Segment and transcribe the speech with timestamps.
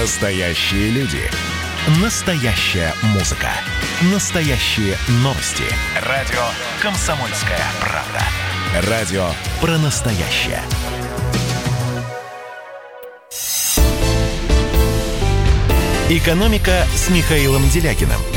[0.00, 1.22] Настоящие люди.
[2.02, 3.48] Настоящая музыка.
[4.12, 5.64] Настоящие новости.
[6.02, 6.42] Радио
[6.82, 8.90] «Комсомольская правда».
[8.90, 9.26] Радио
[9.58, 10.60] про настоящее.
[16.10, 18.35] «Экономика» с Михаилом Делякиным.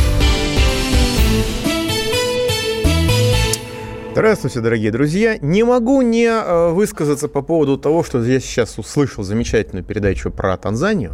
[4.11, 5.37] Здравствуйте, дорогие друзья.
[5.37, 10.57] Не могу не э, высказаться по поводу того, что я сейчас услышал замечательную передачу про
[10.57, 11.13] Танзанию.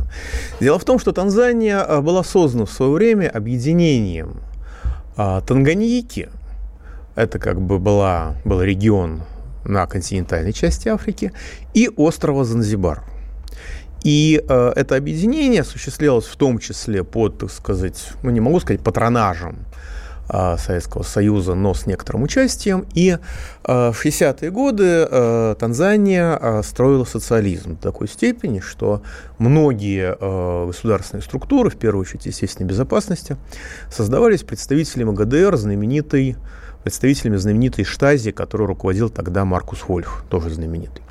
[0.62, 4.38] Дело в том, что Танзания э, была создана в свое время объединением
[5.18, 6.30] э, Танганьики.
[7.16, 9.24] Это как бы была, был регион
[9.66, 11.34] на континентальной части Африки
[11.74, 13.04] и острова Занзибар.
[14.06, 18.82] И э, это объединение осуществлялось в том числе под, так сказать, ну не могу сказать
[18.82, 19.66] патронажем
[20.28, 22.86] Советского Союза, но с некоторым участием.
[22.94, 23.18] И э,
[23.64, 29.02] в 60-е годы э, Танзания строила социализм до такой степени, что
[29.38, 30.16] многие
[30.66, 33.38] государственные структуры, в первую очередь, естественной безопасности,
[33.92, 36.36] создавались представителями ГДР, знаменитой,
[36.84, 41.04] представителями знаменитой Штази, которой руководил тогда Маркус Вольф, тоже знаменитый.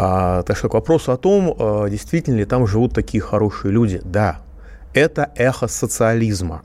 [0.00, 4.00] А, так что к вопросу о том, а, действительно ли там живут такие хорошие люди,
[4.04, 4.38] да,
[4.94, 6.62] это эхо социализма.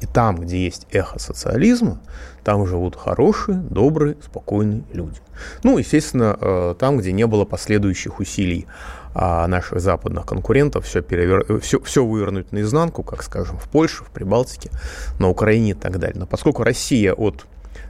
[0.00, 2.00] И там, где есть эхо социализма,
[2.44, 5.20] там живут хорошие, добрые, спокойные люди.
[5.64, 8.66] Ну, естественно, а, там, где не было последующих усилий
[9.14, 11.60] а, наших западных конкурентов все, перевер...
[11.60, 14.70] все, все вывернуть наизнанку, как, скажем, в Польше, в Прибалтике,
[15.18, 16.20] на Украине и так далее.
[16.20, 17.46] Но поскольку Россия от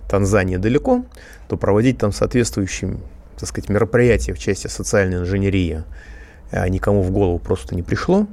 [0.08, 1.04] Танзании далеко,
[1.48, 3.00] то проводить там соответствующим
[3.38, 5.84] так сказать, мероприятие в части социальной инженерии
[6.50, 8.26] а никому в голову просто не пришло.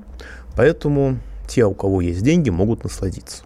[0.55, 3.43] Поэтому те, у кого есть деньги, могут насладиться.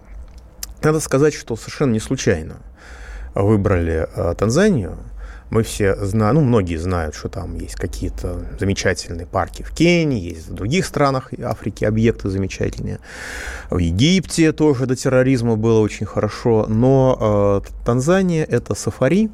[0.82, 2.58] Надо сказать, что совершенно не случайно
[3.36, 4.98] выбрали а, Танзанию.
[5.50, 10.50] Мы все знаем, ну, многие знают, что там есть какие-то замечательные парки в Кении, есть
[10.50, 13.00] в других странах Африки объекты замечательные.
[13.72, 16.68] В Египте тоже до терроризма было очень хорошо.
[16.70, 19.32] Но э, Танзания– это сафари,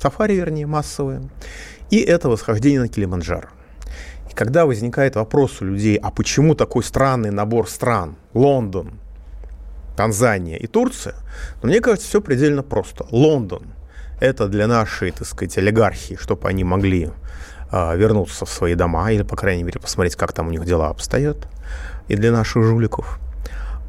[0.00, 1.28] сафари, вернее, массовые,
[1.90, 3.48] и это восхождение на Килиманджаро.
[4.30, 8.98] И когда возникает вопрос у людей, а почему такой странный набор стран, Лондон,
[9.98, 11.16] Танзания и Турция,
[11.60, 13.04] но мне кажется, все предельно просто.
[13.10, 13.62] Лондон–
[14.20, 17.10] это для нашей, так сказать, олигархии, чтобы они могли
[17.72, 20.90] э, вернуться в свои дома или, по крайней мере, посмотреть, как там у них дела
[20.90, 21.48] обстоят,
[22.06, 23.18] и для наших жуликов.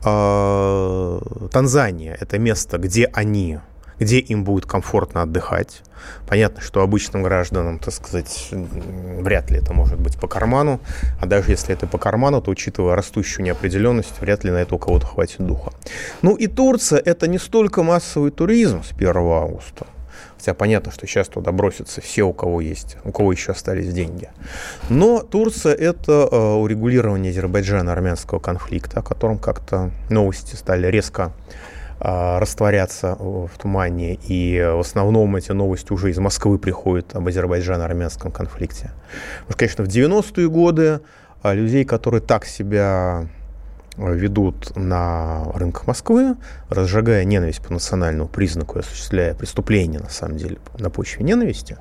[0.03, 1.19] Э,
[1.51, 3.59] Танзания– это место, где они
[3.99, 5.81] где им будет комфортно отдыхать.
[6.27, 10.79] Понятно, что обычным гражданам, так сказать, вряд ли это может быть по карману,
[11.19, 14.77] а даже если это по карману, то, учитывая растущую неопределенность, вряд ли на это у
[14.77, 15.71] кого-то хватит духа.
[16.21, 19.87] Ну и Турция– это не столько массовый туризм с 1 августа,
[20.37, 24.29] Хотя понятно, что сейчас туда бросятся все, у кого есть, у кого еще остались деньги.
[24.89, 31.33] Но Турция– это э, урегулирование Азербайджана-армянского конфликта, о котором как-то новости стали резко
[31.99, 34.15] растворяться в тумане.
[34.27, 38.91] И в основном эти новости уже из Москвы приходят об Азербайджано-армянском конфликте.
[39.47, 41.01] Потому что, конечно, в 90-е годы
[41.41, 43.27] а, людей, которые так себя
[43.97, 46.37] а, ведут на рынках Москвы,
[46.69, 51.77] разжигая ненависть по национальному признаку и осуществляя преступления, на самом деле, на почве ненависти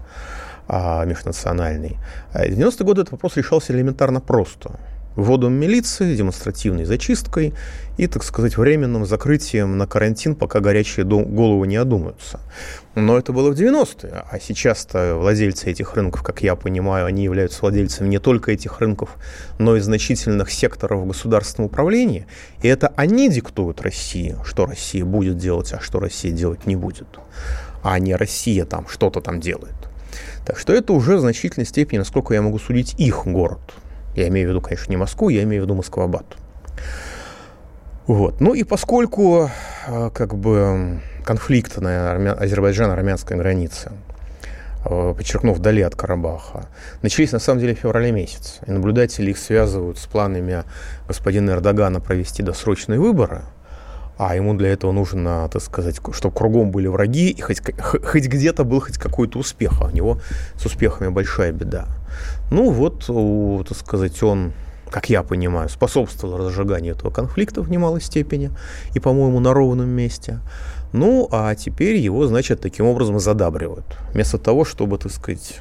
[0.71, 1.97] межнациональной.
[2.35, 4.73] В 90-е годы этот вопрос решался элементарно просто–
[5.19, 7.53] вводом милиции, демонстративной зачисткой
[7.97, 12.39] и, так сказать, временным закрытием на карантин, пока горячие головы не одумаются.
[12.95, 17.63] Но это было в 90-е, а сейчас-то владельцы этих рынков, как я понимаю, они являются
[17.63, 19.17] владельцами не только этих рынков,
[19.59, 22.29] но и значительных секторов государственного управления,
[22.63, 27.09] и это они диктуют России, что Россия будет делать, а что Россия делать не будет,
[27.83, 29.75] а не Россия там что-то там делает.
[30.47, 33.59] Так что это уже в значительной степени, насколько я могу судить, их город–
[34.19, 36.27] я имею в виду, конечно, не Москву, я имею в виду Москва-Бат.
[38.07, 38.41] Вот.
[38.41, 39.51] Ну и поскольку
[39.87, 42.33] э, как бы конфликт на армя...
[42.33, 43.93] Азербайджан-армянской границе,
[44.87, 46.69] э, подчеркнув, вдали от Карабаха,
[47.03, 48.61] начались на самом деле в феврале месяце.
[48.67, 50.65] И наблюдатели их связывают с планами
[51.07, 53.43] господина Эрдогана провести досрочные выборы,
[54.19, 58.65] а ему для этого нужно, так сказать, чтобы кругом были враги, и хоть, хоть где-то
[58.65, 60.19] был хоть какой-то успех, а у него
[60.57, 61.87] с успехами большая беда.
[62.51, 63.07] Ну вот,
[63.67, 64.53] так сказать, он
[64.91, 68.51] как я понимаю, способствовал разжиганию этого конфликта в немалой степени
[68.95, 70.41] и, по-моему, на ровном месте.
[70.93, 73.85] Ну, а теперь его, значит, таким образом задабривают.
[74.15, 75.61] Вместо того, чтобы, так сказать,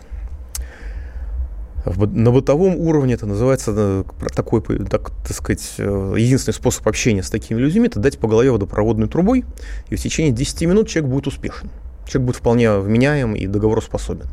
[1.95, 4.03] на бытовом уровне это называется э,
[4.35, 8.51] такой, так, так сказать, э, единственный способ общения с такими людьми– это дать по голове
[8.51, 9.45] водопроводной трубой,
[9.89, 11.69] и в течение 10 минут человек будет успешен
[12.07, 14.27] человек будет вполне вменяем и договороспособен.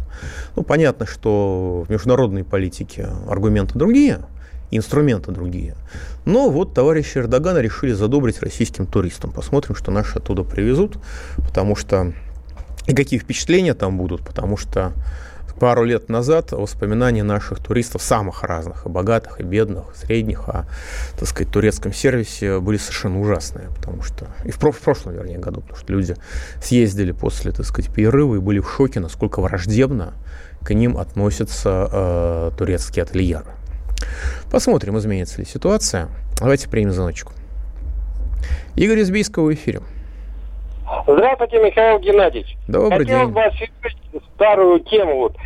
[0.54, 4.20] Ну, понятно, что в международной политике аргументы другие,
[4.70, 5.74] инструменты другие.
[6.24, 9.32] Но вот товарищи Эрдогана решили задобрить российским туристам.
[9.32, 10.98] Посмотрим, что наши оттуда привезут,
[11.36, 12.12] потому что
[12.86, 14.92] и какие впечатления там будут, потому что
[15.58, 20.66] пару лет назад воспоминания наших туристов, самых разных, и богатых, и бедных, средних, о,
[21.18, 25.60] так сказать, турецком сервисе были совершенно ужасные, потому что, и в, в прошлом, вернее, году,
[25.60, 26.16] потому что люди
[26.62, 30.14] съездили после, так сказать, перерыва и были в шоке, насколько враждебно
[30.62, 33.52] к ним относятся э, турецкие ательеры.
[34.50, 36.08] Посмотрим, изменится ли ситуация.
[36.38, 37.32] Давайте примем звоночку.
[38.76, 39.80] Игорь из в эфире.
[41.06, 42.56] Здравствуйте, Михаил Геннадьевич.
[42.66, 43.28] Добрый Хотел день.
[43.28, 43.72] бы осветить
[44.34, 45.16] старую тему.
[45.16, 45.36] Вот.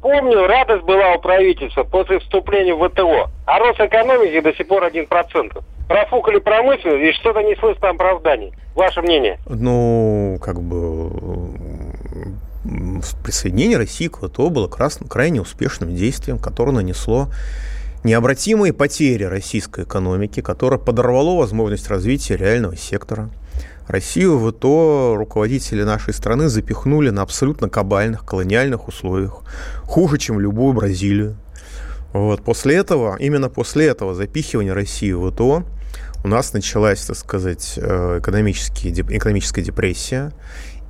[0.00, 4.84] Помню, радость была у правительства после вступления в ВТО, а рост экономики до сих пор
[4.84, 5.64] 1%.
[5.88, 8.52] Профукали промышленность и что-то не слышно там оправданий.
[8.74, 9.38] Ваше мнение?
[9.46, 11.10] Ну, как бы
[13.24, 17.28] присоединение России к ВТО было крайне успешным действием, которое нанесло
[18.04, 23.30] необратимые потери российской экономики, которое подорвало возможность развития реального сектора.
[23.86, 29.42] Россию в ВТО руководители нашей страны запихнули на абсолютно кабальных колониальных условиях,
[29.82, 31.36] хуже, чем любую Бразилию.
[32.12, 32.42] Вот.
[32.42, 35.64] После этого, именно после этого запихивания России в ВТО
[36.24, 40.32] у нас началась, так сказать, э, экономическая депрессия,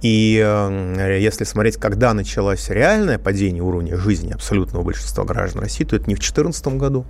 [0.05, 5.97] и э, если смотреть, когда началось реальное падение уровня жизни абсолютного большинства граждан России, то
[5.97, 7.07] это не в 2014 году.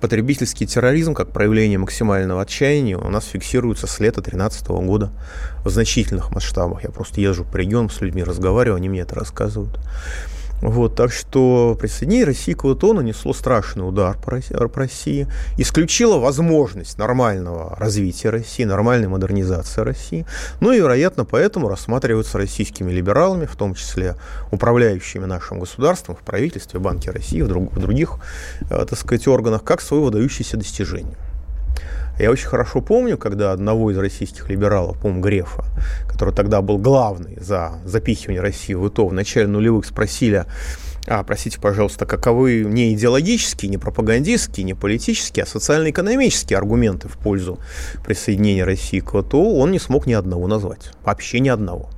[0.00, 5.12] Потребительский терроризм, как проявление максимального отчаяния, у нас фиксируется с лета 2013 года
[5.62, 6.84] в значительных масштабах.
[6.84, 9.78] Я просто езжу по регионам с людьми, разговариваю, они мне это рассказывают.
[10.60, 14.32] Вот, так что присоединение России к ВТО нанесло страшный удар по
[14.80, 15.26] России,
[15.56, 20.26] исключило возможность нормального развития России, нормальной модернизации России.
[20.60, 24.16] Ну и, вероятно, поэтому рассматриваются российскими либералами, в том числе
[24.50, 28.16] управляющими нашим государством, в правительстве, Банке России, в, друг, в других,
[28.70, 31.16] э, так сказать, органах, как свое выдающееся достижение.
[32.18, 35.64] Я очень хорошо помню, когда одного из российских либералов, по Грефа,
[36.08, 40.44] который тогда был главный за запихивание России в ИТО, в начале нулевых спросили,
[41.06, 47.60] а, простите, пожалуйста, каковы не идеологические, не пропагандистские, не политические, а социально-экономические аргументы в пользу
[48.04, 50.90] присоединения России к ВТО, он не смог ни одного назвать.
[51.04, 51.88] Вообще ни одного.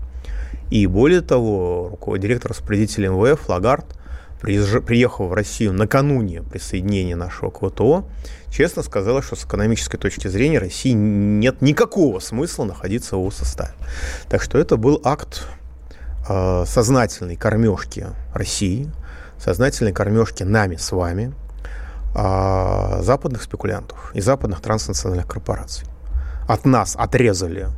[0.70, 4.00] И более того, руководитель директор распорядителя МВФ Лагард
[4.40, 8.04] приехал в Россию накануне присоединения нашего к ВТО,
[8.50, 13.75] честно сказала, что с экономической точки зрения России нет никакого смысла находиться в составе.
[14.28, 15.46] Так что это был акт
[16.28, 18.90] э, сознательной кормежки России,
[19.38, 21.34] сознательной кормежки нами с вами,
[22.14, 25.86] э, западных спекулянтов и западных транснациональных корпораций.
[26.48, 27.69] От нас отрезали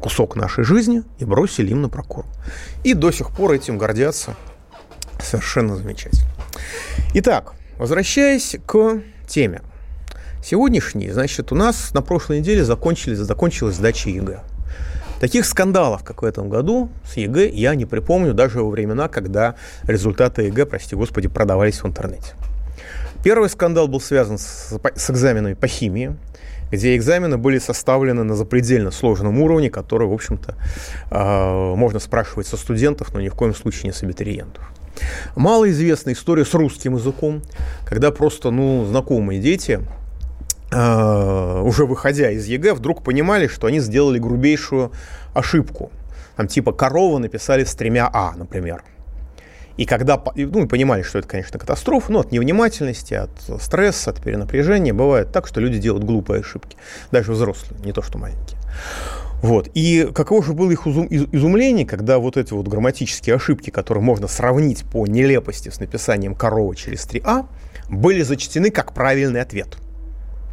[0.00, 2.28] кусок нашей жизни и бросили им на прокорм.
[2.84, 4.36] И до сих пор этим гордятся
[5.24, 6.28] Совершенно замечательно.
[7.14, 9.62] Итак, возвращаясь к теме.
[10.42, 14.40] Сегодняшний, значит, у нас на прошлой неделе закончились, закончилась сдача ЕГЭ.
[15.18, 19.54] Таких скандалов, как в этом году, с ЕГЭ я не припомню даже во времена, когда
[19.84, 22.34] результаты ЕГЭ, прости господи, продавались в интернете.
[23.22, 26.14] Первый скандал был связан с, с экзаменами по химии,
[26.70, 30.56] где экзамены были составлены на запредельно сложном уровне, который, в общем-то,
[31.10, 34.70] э, можно спрашивать со студентов, но ни в коем случае не с абитуриентов.
[35.36, 37.42] Малоизвестная история с русским языком,
[37.86, 39.80] когда просто, ну, знакомые дети,
[40.70, 44.92] э, уже выходя из ЕГЭ, вдруг понимали, что они сделали грубейшую
[45.34, 45.90] ошибку.
[46.36, 48.82] Там типа корова написали с тремя А, например.
[49.76, 54.94] И когда, ну, понимали, что это, конечно, катастрофа, но от невнимательности, от стресса, от перенапряжения
[54.94, 56.76] бывает так, что люди делают глупые ошибки,
[57.10, 58.58] даже взрослые, не то что маленькие.
[59.42, 59.68] Вот.
[59.74, 64.84] И каково же было их изумление, когда вот эти вот грамматические ошибки, которые можно сравнить
[64.84, 67.46] по нелепости с написанием корова через 3А,
[67.88, 69.76] были зачтены как правильный ответ.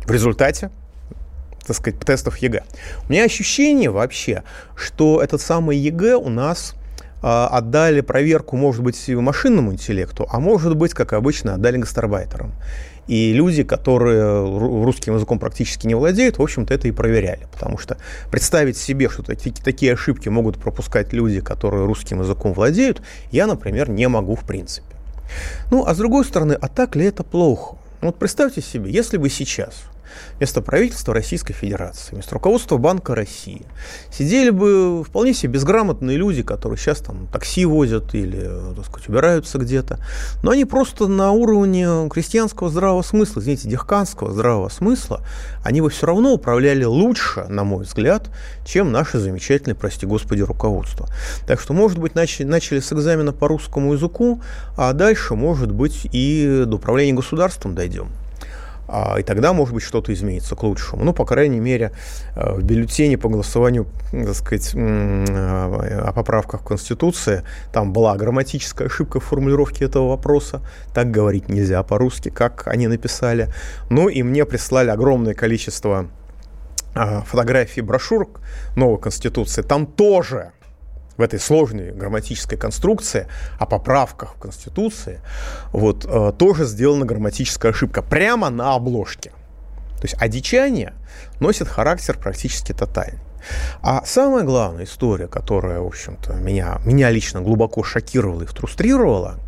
[0.06, 0.72] В результате
[1.66, 2.64] так сказать, тестов ЕГЭ.
[3.08, 4.44] У меня ощущение вообще,
[4.76, 6.74] что этот самый ЕГЭ у нас
[7.22, 12.54] э, отдали проверку, может быть, машинному интеллекту, а может быть, как обычно, отдали гастарбайтерам.
[13.08, 14.44] И люди, которые
[14.84, 17.48] русским языком практически не владеют, в общем-то, это и проверяли.
[17.52, 17.98] Потому что
[18.30, 24.08] представить себе, что такие, ошибки могут пропускать люди, которые русским языком владеют, я, например, не
[24.08, 24.96] могу в принципе.
[25.72, 27.76] Ну, а с другой стороны, а так ли это плохо?
[28.02, 29.84] Вот представьте себе, если бы сейчас
[30.38, 33.66] вместо правительства Российской Федерации, вместо руководства Банка России,
[34.12, 39.58] сидели бы вполне себе безграмотные люди, которые сейчас там такси возят или, так сказать, убираются
[39.58, 40.00] где-то,
[40.44, 45.22] но они просто на уровне крестьянского здравого смысла, извините, дехканского здравого смысла,
[45.64, 48.30] они бы все равно управляли лучше, на мой взгляд,
[48.66, 51.08] чем наше замечательное, прости господи, руководство.
[51.48, 54.42] Так что, может быть, начали, начали с экзамена по русскому языку,
[54.78, 58.10] а дальше, может быть, и до управления государством дойдем.
[58.92, 61.06] А, и тогда, может быть, что-то изменится к лучшему.
[61.06, 61.94] Ну, по крайней мере,
[62.36, 69.22] э, в бюллетене по голосованию, так сказать, о поправках в Конституции, там была грамматическая ошибка
[69.22, 70.62] в формулировке этого вопроса.
[70.94, 73.48] Так говорить нельзя по-русски, как они написали.
[73.90, 76.08] Ну, и мне прислали огромное количество
[76.94, 78.42] а, фотографий брошюрок
[78.76, 79.62] новой Конституции.
[79.62, 80.52] Там тоже
[81.18, 83.28] в этой сложной грамматической конструкции
[83.60, 85.22] о поправках в Конституции
[85.72, 89.32] вот, э, тоже сделана грамматическая ошибка прямо на обложке.
[89.98, 90.94] То есть одичание
[91.40, 93.20] носит характер практически тотальный.
[93.82, 99.40] А самая главная история, которая, в общем-то, меня, меня лично глубоко шокировала и фрустрировала,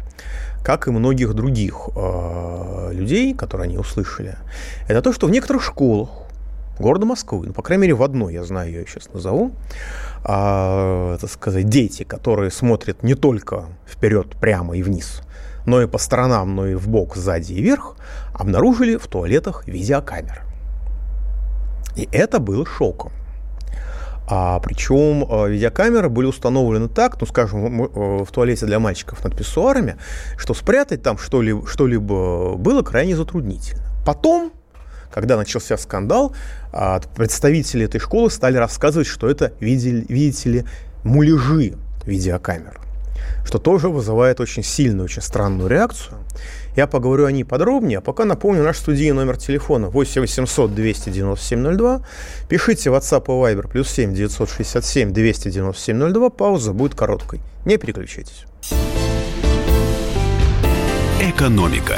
[0.64, 4.38] как и многих других э, людей, которые они услышали,
[4.88, 6.10] это то, что в некоторых школах
[6.80, 9.52] города Москвы, ну, по крайней мере, в одной, я знаю, ее сейчас назову,
[10.24, 15.22] а, так сказать, дети, которые смотрят не только вперед, прямо и вниз,
[15.66, 17.96] но и по сторонам, но и в бок, сзади и вверх,
[18.34, 20.42] обнаружили в туалетах видеокамеры.
[21.96, 23.12] И это было шоком.
[24.26, 29.98] А, причем а, видеокамеры были установлены так, ну, скажем, в туалете для мальчиков над писсуарами,
[30.38, 33.84] что спрятать там что-либо, что-либо было крайне затруднительно.
[34.06, 34.54] Потом
[35.14, 36.36] когда начался скандал,
[36.72, 40.66] а, представители этой школы стали рассказывать, что это, видите ли,
[41.04, 42.80] муляжи видеокамер,
[43.46, 46.18] что тоже вызывает очень сильную, очень странную реакцию.
[46.76, 51.78] Я поговорю о ней подробнее, а пока напомню наш студийный номер телефона 8 800 297
[51.78, 52.02] 02.
[52.50, 56.30] Пишите WhatsApp и Viber плюс 7 967 297 02.
[56.32, 57.40] Пауза будет короткой.
[57.66, 58.46] Не переключайтесь.
[61.22, 61.98] Экономика.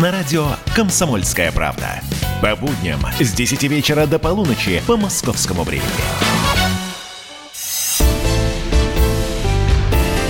[0.00, 2.00] На радио «Комсомольская правда».
[2.40, 5.86] По будням с 10 вечера до полуночи по московскому времени.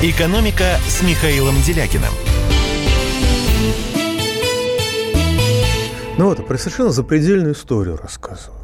[0.02, 2.12] «Экономика» с Михаилом Делякиным.
[6.18, 8.58] Ну вот, про совершенно запредельную историю рассказываю.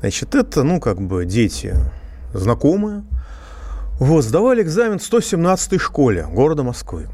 [0.00, 1.74] Значит, это, ну, как бы дети
[2.32, 3.04] знакомые.
[4.00, 7.08] Вот, сдавали экзамен в 117-й школе города Москвы.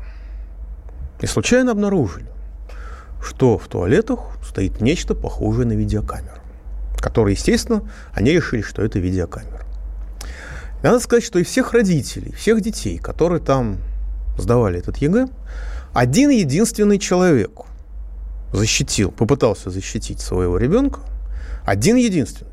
[1.21, 2.29] И случайно обнаружили,
[3.25, 6.41] что в туалетах стоит нечто похожее на видеокамеру,
[6.99, 9.65] которые, естественно, они решили, что это видеокамера.
[10.83, 13.79] И надо сказать, что и всех родителей, всех детей, которые там
[14.37, 15.29] сдавали этот ЕГЭ,
[15.95, 17.63] один единственный человек
[18.53, 21.01] защитил, попытался защитить своего ребенка,
[21.65, 22.51] один единственный,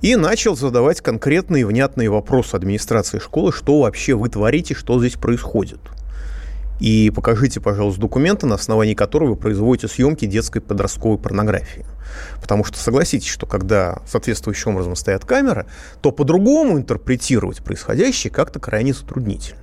[0.00, 5.80] и начал задавать конкретные внятные вопросы администрации школы, что вообще вы творите, что здесь происходит–
[6.80, 11.86] и покажите, пожалуйста, документы, на основании которых вы производите съемки детской подростковой порнографии.
[12.40, 15.66] Потому что согласитесь, что когда соответствующим образом стоят камеры,
[16.00, 19.60] то по-другому интерпретировать происходящее как-то крайне затруднительно.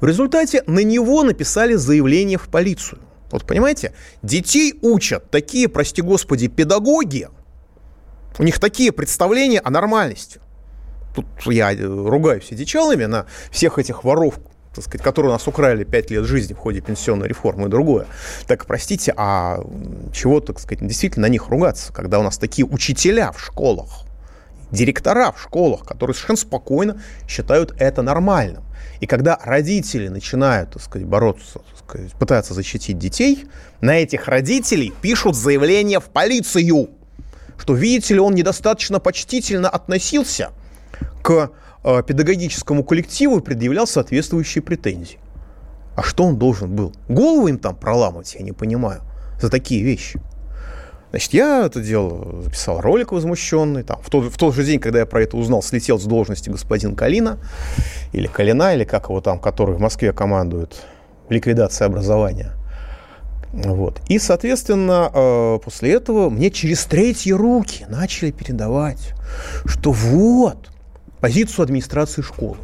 [0.00, 3.00] В результате на него написали заявление в полицию.
[3.30, 7.28] Вот понимаете, детей учат такие, прости господи, педагоги,
[8.38, 10.40] у них такие представления о нормальности.
[11.14, 14.38] Тут я ругаюсь одичалами на всех этих воров,
[14.74, 18.06] так сказать, которые у нас украли 5 лет жизни в ходе пенсионной реформы и другое.
[18.46, 19.60] Так, простите, а
[20.12, 24.04] чего, так сказать, действительно на них ругаться, когда у нас такие учителя в школах,
[24.70, 28.64] директора в школах, которые совершенно спокойно считают это нормальным.
[29.00, 33.46] И когда родители начинают, так сказать, бороться, так сказать, пытаться защитить детей,
[33.80, 36.88] на этих родителей пишут заявление в полицию,
[37.58, 40.50] что, видите ли, он недостаточно почтительно относился
[41.22, 41.50] к
[41.82, 45.18] педагогическому коллективу предъявлял соответствующие претензии.
[45.96, 46.92] А что он должен был?
[47.08, 49.02] Голову им там проламывать, я не понимаю,
[49.40, 50.20] за такие вещи.
[51.10, 53.82] Значит, я это дело записал ролик возмущенный.
[53.82, 56.48] Там, в, тот, в тот же день, когда я про это узнал, слетел с должности
[56.48, 57.38] господин Калина,
[58.12, 60.80] или Калина, или как его там, который в Москве командует
[61.28, 62.52] ликвидацией образования.
[63.52, 64.00] Вот.
[64.08, 69.12] И, соответственно, э, после этого мне через третьи руки начали передавать,
[69.66, 70.70] что вот,
[71.22, 72.56] позицию администрации школы.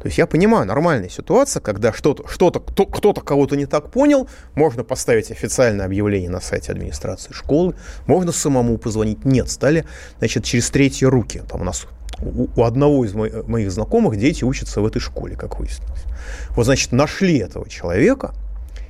[0.00, 4.28] То есть я понимаю, нормальная ситуация, когда что-то, что-то, кто, кто-то кого-то не так понял,
[4.54, 7.74] можно поставить официальное объявление на сайте администрации школы,
[8.06, 9.24] можно самому позвонить.
[9.24, 9.86] Нет, стали,
[10.18, 11.42] значит, через третьи руки.
[11.48, 11.86] Там у нас
[12.20, 16.04] у, у одного из моих, моих знакомых дети учатся в этой школе, как выяснилось.
[16.50, 18.34] Вот, значит, нашли этого человека,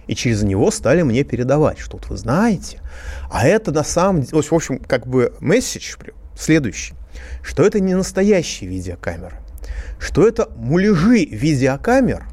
[0.09, 2.81] И через него стали мне передавать, что вот вы знаете,
[3.31, 5.95] а это на самом деле, в общем, как бы месседж
[6.37, 6.95] следующий,
[7.43, 9.37] что это не настоящие видеокамеры,
[9.99, 12.25] что это муляжи видеокамер,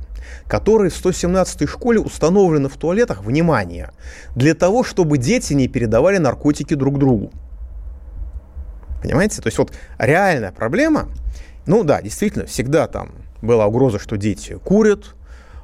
[0.47, 3.91] которые в 117-й школе установлены в туалетах, внимание,
[4.35, 7.31] для того, чтобы дети не передавали наркотики друг другу.
[9.01, 9.41] Понимаете?
[9.41, 11.09] То есть вот реальная проблема,
[11.65, 15.15] ну да, действительно, всегда там была угроза, что дети курят,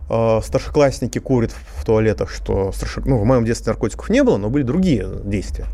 [0.08, 3.02] старшеклассники курят в туалетах, что старше...
[3.06, 5.66] ну, в моем детстве наркотиков не было, но были другие действия,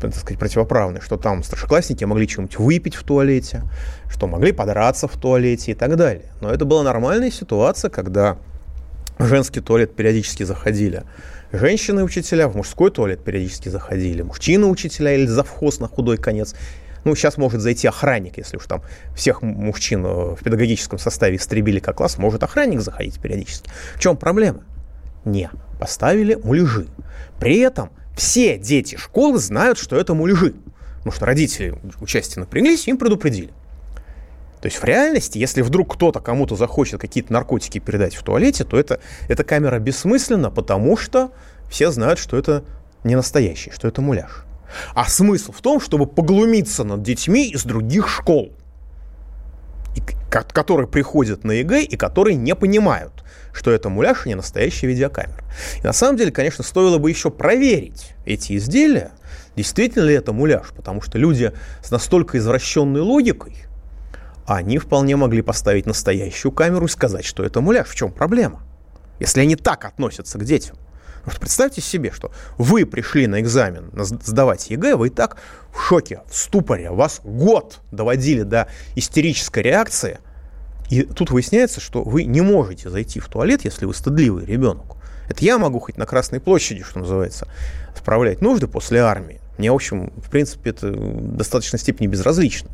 [0.00, 3.62] так сказать, противоправные, что там старшеклассники могли чем-нибудь выпить в туалете,
[4.08, 6.26] что могли подраться в туалете и так далее.
[6.40, 8.38] Но это была нормальная ситуация, когда
[9.18, 11.02] в женский туалет периодически заходили
[11.52, 16.54] женщины-учителя, в мужской туалет периодически заходили мужчины-учителя или завхоз на худой конец.
[17.04, 18.82] Ну, сейчас может зайти охранник, если уж там
[19.14, 23.70] всех мужчин э, в педагогическом составе истребили как класс, может охранник заходить периодически.
[23.96, 24.62] В чем проблема?
[25.24, 26.88] Не, поставили муляжи.
[27.38, 30.54] При этом все дети школы знают, что это муляжи.
[30.98, 33.50] Потому что родители участия напряглись, им предупредили.
[34.60, 38.78] То есть в реальности, если вдруг кто-то кому-то захочет какие-то наркотики передать в туалете, то
[38.78, 41.32] это, эта камера бессмысленна, потому что
[41.70, 42.64] все знают, что это
[43.02, 44.44] не настоящий, что это муляж.
[44.94, 48.52] А смысл в том, чтобы поглумиться над детьми из других школ,
[50.30, 55.42] которые приходят на ЕГЭ и которые не понимают, что это муляж, а не настоящая видеокамера.
[55.82, 59.10] И на самом деле, конечно, стоило бы еще проверить эти изделия,
[59.56, 63.56] действительно ли это муляж, потому что люди с настолько извращенной логикой,
[64.46, 67.88] они вполне могли поставить настоящую камеру и сказать, что это муляж.
[67.88, 68.62] В чем проблема?
[69.18, 70.76] Если они так относятся к детям.
[71.26, 75.36] Что представьте себе, что вы пришли на экзамен сдавать ЕГЭ, вы и так
[75.72, 80.18] в шоке, в ступоре, вас год доводили до истерической реакции,
[80.88, 84.96] и тут выясняется, что вы не можете зайти в туалет, если вы стыдливый ребенок.
[85.28, 87.46] Это я могу хоть на Красной площади, что называется,
[87.96, 89.40] справлять нужды после армии.
[89.58, 92.70] Мне, в общем, в принципе, это в достаточной степени безразлично.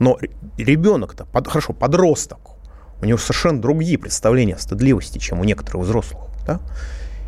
[0.00, 0.18] Но
[0.56, 2.40] ребенок-то, под, хорошо, подросток,
[3.00, 6.22] у него совершенно другие представления о стыдливости, чем у некоторых взрослых.
[6.46, 6.60] Да?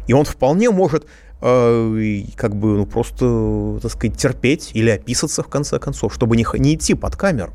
[0.06, 1.06] И он вполне может
[1.40, 6.46] э, как бы ну, просто, так сказать, терпеть или описаться в конце концов, чтобы не,
[6.58, 7.52] не идти под камеру.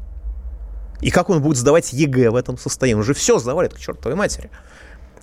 [1.01, 2.99] И как он будет сдавать ЕГЭ в этом состоянии?
[2.99, 4.49] Он же все завалит к чертовой матери.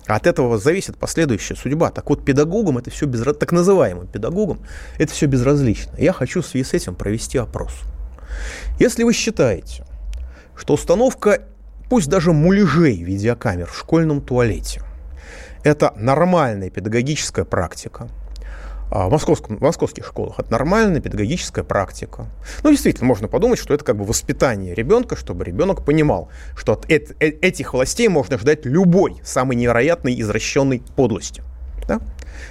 [0.07, 1.91] От этого зависит последующая судьба.
[1.91, 4.59] Так вот, педагогам это все безразлично, так называемым педагогам
[4.97, 5.93] это все безразлично.
[5.97, 7.73] Я хочу в связи с этим провести опрос.
[8.79, 9.85] Если вы считаете,
[10.55, 11.41] что установка,
[11.89, 14.81] пусть даже муляжей видеокамер в школьном туалете,
[15.67, 18.07] это нормальная педагогическая практика,
[18.89, 22.27] а, в, московском, в московских школах это нормальная педагогическая практика.
[22.63, 26.89] Ну, действительно, можно подумать, что это как бы воспитание ребенка, чтобы ребенок понимал, что от
[26.89, 31.43] э- э- этих властей можно ждать любой самой невероятной извращенной подлости.
[31.85, 31.99] Да?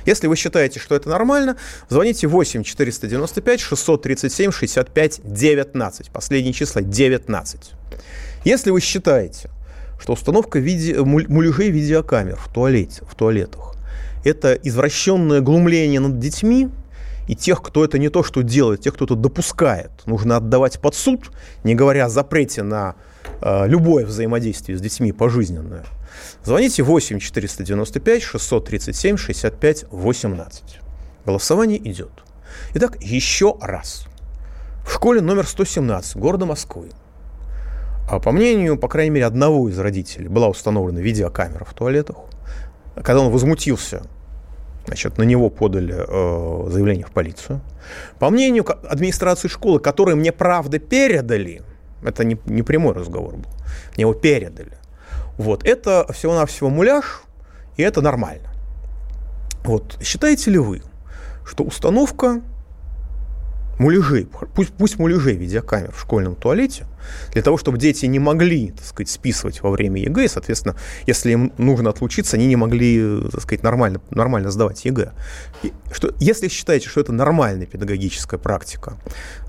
[0.05, 1.57] Если вы считаете, что это нормально,
[1.88, 6.11] звоните 8 495 637 65 19.
[6.11, 7.72] Последние числа 19.
[8.44, 9.48] Если вы считаете,
[9.98, 13.76] что установка виде, муляжей видеокамер в, туалете, в туалетах
[14.28, 16.68] это извращенное глумление над детьми,
[17.28, 20.94] и тех, кто это не то что делает, тех, кто это допускает, нужно отдавать под
[20.94, 21.30] суд,
[21.64, 22.94] не говоря о запрете на
[23.40, 25.85] э, любое взаимодействие с детьми пожизненное.
[26.44, 30.62] Звоните 8 495 637 65 18.
[31.24, 32.12] Голосование идет.
[32.74, 34.06] Итак, еще раз.
[34.87, 36.90] В школе номер 117 города Москвы,
[38.08, 42.16] по мнению, по крайней мере, одного из родителей, была установлена видеокамера в туалетах.
[42.94, 44.02] Когда он возмутился
[44.86, 47.60] Значит, на него подали э, заявление в полицию.
[48.20, 51.62] По мнению администрации школы, которые мне правда передали,
[52.04, 53.50] это не, не прямой разговор был,
[53.96, 54.78] мне его передали.
[55.38, 57.22] Вот, это всего-навсего муляж,
[57.76, 58.48] и это нормально.
[59.64, 60.82] Вот, считаете ли вы,
[61.44, 62.42] что установка
[63.78, 66.86] муляжей, пусть, пусть муляжей видеокамер в школьном туалете,
[67.32, 71.32] для того, чтобы дети не могли, так сказать, списывать во время ЕГЭ, и, соответственно, если
[71.32, 75.12] им нужно отлучиться, они не могли, так сказать, нормально, нормально сдавать ЕГЭ.
[75.62, 78.94] И что, если считаете, что это нормальная педагогическая практика,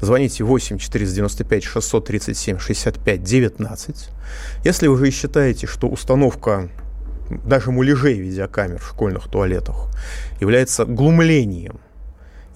[0.01, 4.09] звоните 8 495 637 65 19.
[4.63, 6.69] Если вы же считаете, что установка
[7.29, 9.89] даже муляжей видеокамер в школьных туалетах
[10.39, 11.79] является глумлением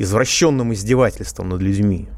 [0.02, 2.10] извращенным издевательством над людьми.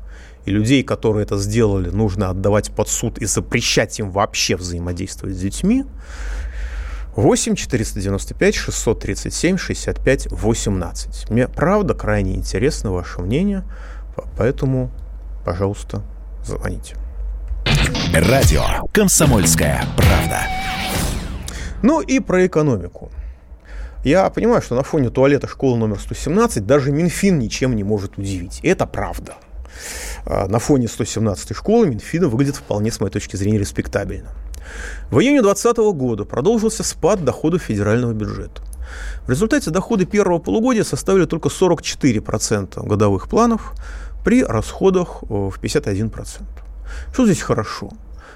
[0.46, 5.40] И людей, которые это сделали, нужно отдавать под суд и запрещать им вообще взаимодействовать с
[5.40, 5.86] детьми.
[7.16, 11.30] 8 495 637 65 18.
[11.30, 13.64] Мне правда крайне интересно ваше мнение,
[14.36, 14.92] поэтому,
[15.46, 16.04] пожалуйста,
[16.44, 16.98] звоните.
[18.14, 20.42] Радио «Комсомольская правда».
[21.82, 23.12] Ну и про экономику.
[24.04, 28.60] Я понимаю, что на фоне туалета школы номер 117 даже Минфин ничем не может удивить.
[28.64, 29.36] Это правда.
[30.26, 34.32] А, на фоне 117 школы Минфина выглядит вполне, с моей точки зрения, респектабельно.
[35.10, 38.62] В июне 2020 года продолжился спад доходов федерального бюджета.
[39.26, 43.74] В результате доходы первого полугодия составили только 44% годовых планов
[44.24, 46.42] при расходах в 51%.
[47.14, 47.92] Что здесь хорошо?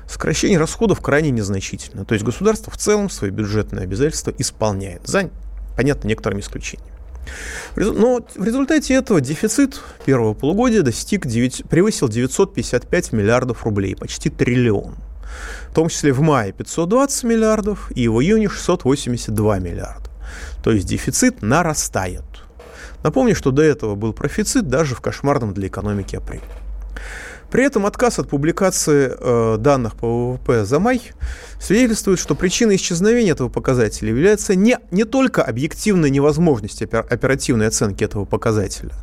[0.07, 2.05] Сокращение расходов крайне незначительно.
[2.05, 5.05] То есть государство в целом свои бюджетные обязательства исполняет.
[5.05, 5.29] За,
[5.77, 6.91] понятно, некоторыми исключениями.
[7.75, 14.95] Но в результате этого дефицит первого полугодия достиг 9, превысил 955 миллиардов рублей, почти триллион.
[15.69, 20.09] В том числе в мае 520 миллиардов и в июне 682 миллиарда.
[20.63, 22.23] То есть дефицит нарастает.
[23.03, 26.43] Напомню, что до этого был профицит даже в кошмарном для экономики апреле.
[27.51, 31.01] При этом отказ от публикации э, данных по ВВП за май
[31.59, 38.25] свидетельствует, что причиной исчезновения этого показателя является не, не только объективная невозможность оперативной оценки этого
[38.25, 38.93] показателя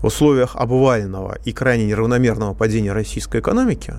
[0.00, 3.94] в условиях обвального и крайне неравномерного падения российской экономики,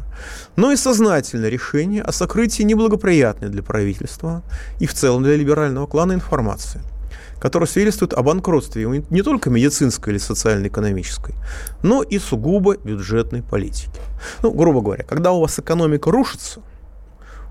[0.57, 4.43] но и сознательное решение о сокрытии неблагоприятной для правительства
[4.79, 6.81] и в целом для либерального клана информации–
[7.39, 11.35] которая свидетельствует о банкротстве не только медицинской или социально-экономической,
[11.83, 13.99] но и сугубо бюджетной политики.
[14.41, 16.61] Ну, грубо говоря, когда у вас экономика рушится,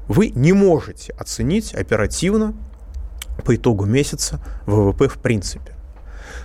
[0.09, 2.55] вы не можете оценить оперативно
[3.45, 5.75] по итогу месяца ВВП в принципе.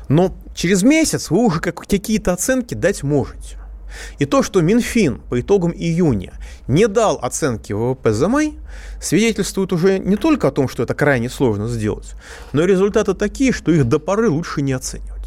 [0.08, 3.61] Но через месяц вы уже какие-то оценки дать можете.
[4.20, 6.34] И то, что Минфин по итогам июня
[6.68, 8.54] не дал оценки ВВП за май,
[9.02, 12.14] свидетельствует уже не только о том, что это крайне сложно сделать,
[12.54, 15.22] но и результаты такие, что их до поры лучше не оценивать.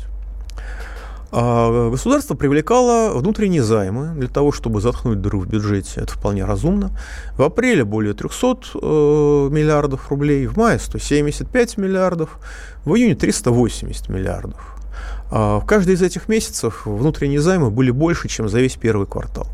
[1.37, 6.00] А государство привлекало внутренние займы для того, чтобы заткнуть дыру в бюджете.
[6.00, 6.96] Это вполне разумно.
[7.37, 12.38] В апреле более 300 э, миллиардов рублей, в мае 175 миллиардов,
[12.85, 14.74] в июне 380 миллиардов.
[15.37, 19.49] А в каждый из этих месяцев внутренние займы были больше, чем за весь первый квартал.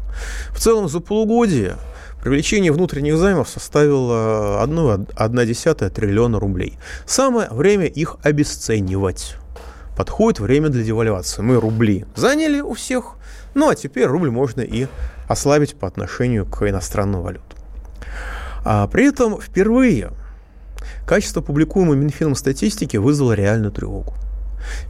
[0.51, 1.77] В целом за полугодие
[2.23, 6.79] привлечение внутренних займов составило 1,1 триллиона рублей.
[7.07, 9.37] Самое время их обесценивать.
[9.97, 11.41] Подходит время для девальвации.
[11.41, 13.15] Мы рубли заняли у всех,
[13.55, 14.87] ну а теперь рубль можно и
[15.29, 17.59] ослабить по отношению к иностранным валютам.
[18.67, 20.11] А при этом впервые
[21.07, 24.13] качество публикуемой Минфином статистики вызвало реальную тревогу.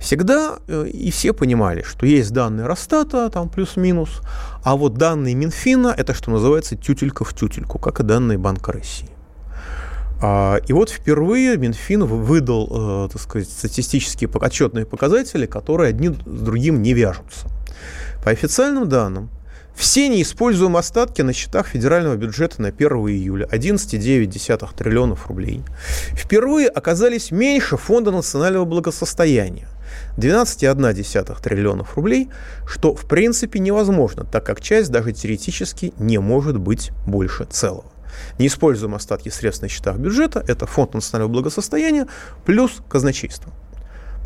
[0.01, 4.21] Всегда э, и все понимали, что есть данные Росстата, там плюс-минус,
[4.65, 9.11] а вот данные Минфина– это, что называется, тютелька в тютельку, как и данные Банка России.
[10.23, 16.41] А, и вот впервые Минфин выдал, э, так сказать, статистические отчетные показатели, которые одни с
[16.41, 17.49] другим не вяжутся.
[18.23, 19.31] По официальным данным,
[19.81, 25.63] все неиспользуемые остатки на счетах федерального бюджета на 1 июля 11,9 триллионов рублей
[26.13, 29.69] впервые оказались меньше Фонда национального благосостояния
[30.19, 32.29] 12,1 триллионов рублей,
[32.67, 37.91] что в принципе невозможно, так как часть даже теоретически не может быть больше целого.
[38.39, 42.07] Неиспользуемые остатки средств на счетах бюджета– это фонд национального благосостояния
[42.45, 43.51] плюс казначейство.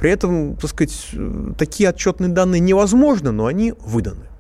[0.01, 1.11] При этом, так сказать,
[1.57, 4.34] такие отчетные данные невозможны, но они выданы.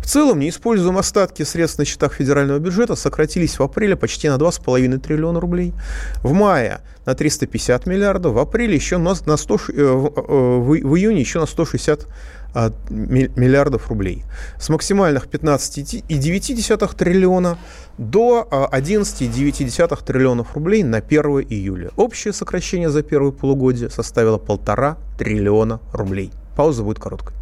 [0.00, 4.98] В целом, неиспользуемые остатки средств на счетах федерального бюджета сократились в апреле почти на 2,5
[4.98, 5.74] триллиона рублей,
[6.22, 11.20] в мае на 350 миллиардов, в апреле еще на, на 100, э, в, в июне
[11.20, 12.06] еще на 160
[12.54, 14.24] а, миллиардов рублей.
[14.58, 17.58] С максимальных 15,9 триллиона
[17.96, 21.90] до 11,9 а, триллионов рублей на 1 июля.
[21.96, 26.30] Общее сокращение за первое полугодие составило полтора триллиона рублей.
[26.54, 27.41] Пауза будет короткой.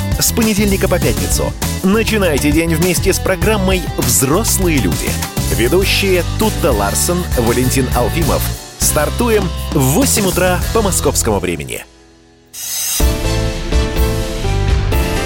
[0.21, 1.51] с понедельника по пятницу.
[1.83, 5.09] Начинайте день вместе с программой «Взрослые люди».
[5.55, 8.41] Ведущие Тутта Ларсон, Валентин Алфимов.
[8.77, 11.85] Стартуем в 8 утра по московскому времени.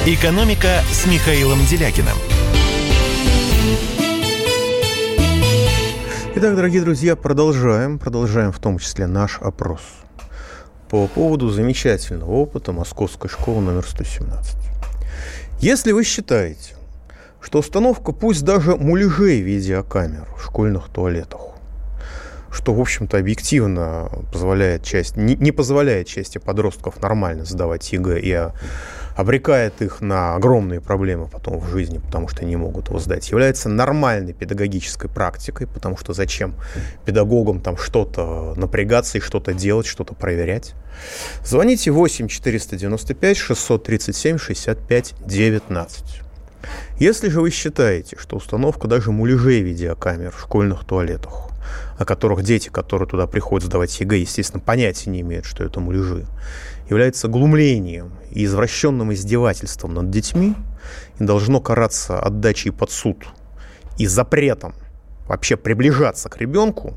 [0.05, 2.15] «Экономика» с Михаилом Делякиным.
[6.36, 7.99] Итак, дорогие друзья, продолжаем.
[7.99, 9.81] Продолжаем в том числе наш опрос
[10.89, 14.75] по поводу замечательного опыта Московской школы номер 117.
[15.60, 16.76] Если вы считаете,
[17.41, 21.41] что установка пусть даже муляжей видеокамер в школьных туалетах,
[22.52, 28.32] что, в общем-то, объективно позволяет часть, не, не позволяет части подростков нормально сдавать ЕГЭ и
[29.15, 33.69] обрекает их на огромные проблемы потом в жизни, потому что не могут его сдать, является
[33.69, 36.56] нормальной педагогической практикой, потому что зачем
[37.06, 40.73] педагогам там что-то напрягаться и что-то делать, что-то проверять.
[41.43, 46.21] Звоните 8 495 637 65 19.
[46.97, 51.49] Если же вы считаете, что установка даже муляжей видеокамер в школьных туалетах,
[51.97, 56.25] о которых дети, которые туда приходят сдавать ЕГЭ, естественно, понятия не имеют, что это муляжи,
[56.89, 60.56] является глумлением и извращенным издевательством над детьми
[61.19, 63.25] и должно караться отдачей под суд
[63.97, 64.75] и запретом
[65.28, 66.95] вообще приближаться к ребенку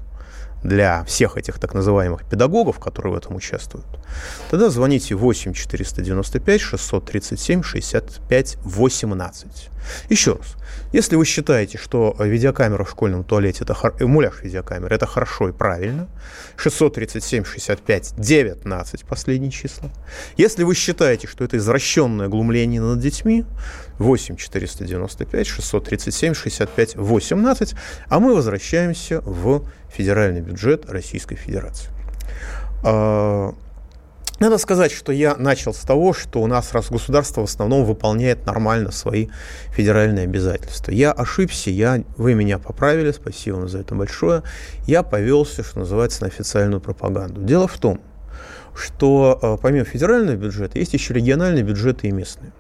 [0.62, 3.86] для всех этих так называемых педагогов, которые в этом участвуют,
[4.50, 9.70] тогда звоните 8 495 637 65 18.
[10.08, 10.56] Еще раз,
[10.92, 13.94] если вы считаете, что видеокамера в школьном туалете, это хор...
[14.00, 16.08] Муляж видеокамеры, это хорошо и правильно,
[16.56, 19.90] 637, 65, 19 последние числа.
[20.36, 23.44] Если вы считаете, что это извращенное глумление над детьми,
[23.98, 27.74] 8 495, 637, 65, 18,
[28.08, 31.90] а мы возвращаемся в федеральный бюджет Российской Федерации.
[32.84, 33.54] А,
[34.40, 38.46] надо сказать, что я начал с того, что у нас раз государство в основном выполняет
[38.46, 39.28] нормально свои
[39.70, 40.92] федеральные обязательства.
[40.92, 44.44] Я ошибся, я, вы меня поправили, спасибо вам за это большое.
[44.86, 47.42] Я повелся, что называется, на официальную пропаганду.
[47.42, 48.00] Дело в том,
[48.76, 52.52] что э, помимо федерального бюджета есть еще региональные бюджеты и местные.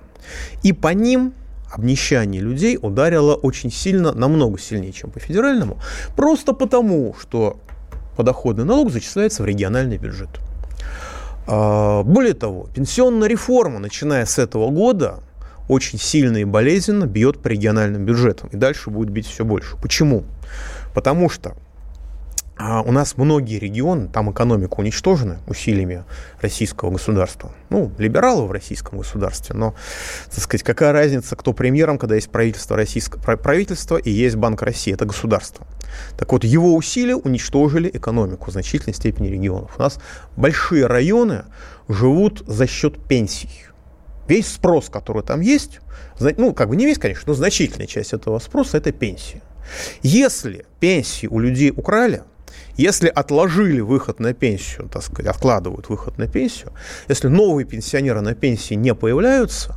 [0.62, 1.34] И по ним
[1.70, 5.78] обнищание людей ударило очень сильно, намного сильнее, чем по федеральному,
[6.16, 7.60] просто потому, что
[8.16, 10.30] подоходный налог зачисляется в региональный бюджет.
[11.46, 15.20] А, более того, пенсионная реформа, начиная с этого года,
[15.68, 18.48] очень сильно и болезненно бьет по региональным бюджетам.
[18.50, 19.76] И дальше будет бить все больше.
[19.76, 20.24] Почему?
[20.94, 21.54] Потому что
[22.58, 26.04] а у нас многие регионы, там экономика уничтожена усилиями
[26.40, 27.52] российского государства.
[27.70, 29.76] Ну, либералы в российском государстве, но,
[30.28, 34.92] так сказать, какая разница, кто премьером, когда есть правительство, российское, правительство и есть Банк России,
[34.92, 35.68] это государство.
[36.18, 39.76] Так вот, его усилия уничтожили экономику в значительной степени регионов.
[39.78, 40.00] У нас
[40.36, 41.44] большие районы
[41.88, 43.50] живут за счет пенсий.
[44.26, 45.78] Весь спрос, который там есть,
[46.18, 49.42] ну, как бы не весь, конечно, но значительная часть этого спроса– это пенсии.
[50.02, 52.24] Если пенсии у людей украли–
[52.78, 56.72] если отложили выход на пенсию, так сказать, откладывают выход на пенсию,
[57.08, 59.74] если новые пенсионеры на пенсии не появляются,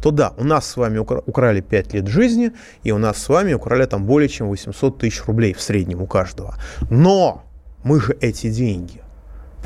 [0.00, 2.52] то да, у нас с вами украли 5 лет жизни,
[2.84, 6.06] и у нас с вами украли там более чем 800 тысяч рублей в среднем у
[6.06, 6.56] каждого.
[6.88, 7.44] Но
[7.82, 9.02] мы же эти деньги